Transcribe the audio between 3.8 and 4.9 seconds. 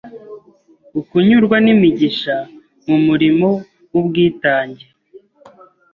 W’ubwitange